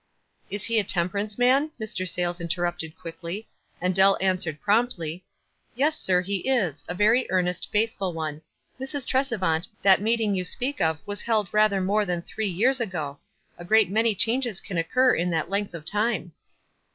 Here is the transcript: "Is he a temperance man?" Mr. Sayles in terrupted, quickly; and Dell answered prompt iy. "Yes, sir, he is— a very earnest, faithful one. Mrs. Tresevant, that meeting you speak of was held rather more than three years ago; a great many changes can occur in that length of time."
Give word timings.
"Is 0.49 0.63
he 0.63 0.79
a 0.79 0.83
temperance 0.83 1.37
man?" 1.37 1.69
Mr. 1.79 2.09
Sayles 2.09 2.39
in 2.39 2.47
terrupted, 2.47 2.97
quickly; 2.97 3.47
and 3.79 3.93
Dell 3.93 4.17
answered 4.19 4.59
prompt 4.59 4.97
iy. 4.97 5.21
"Yes, 5.75 5.95
sir, 5.95 6.21
he 6.21 6.37
is— 6.37 6.83
a 6.89 6.95
very 6.95 7.27
earnest, 7.29 7.69
faithful 7.71 8.11
one. 8.11 8.41
Mrs. 8.79 9.05
Tresevant, 9.05 9.67
that 9.83 10.01
meeting 10.01 10.33
you 10.33 10.43
speak 10.43 10.81
of 10.81 11.05
was 11.05 11.21
held 11.21 11.49
rather 11.53 11.79
more 11.81 12.03
than 12.07 12.23
three 12.23 12.49
years 12.49 12.81
ago; 12.81 13.19
a 13.59 13.63
great 13.63 13.91
many 13.91 14.15
changes 14.15 14.59
can 14.59 14.79
occur 14.79 15.13
in 15.13 15.29
that 15.29 15.51
length 15.51 15.75
of 15.75 15.85
time." 15.85 16.31